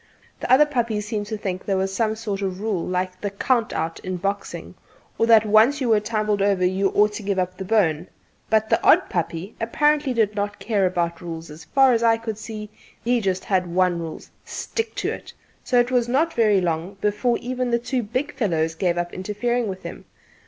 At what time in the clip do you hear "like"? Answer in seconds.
2.87-3.21